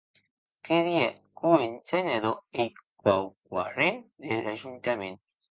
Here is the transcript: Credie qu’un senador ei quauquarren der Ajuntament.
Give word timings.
Credie 0.67 1.09
qu’un 1.37 1.67
senador 1.89 2.35
ei 2.61 2.69
quauquarren 2.99 3.95
der 4.25 4.43
Ajuntament. 4.55 5.17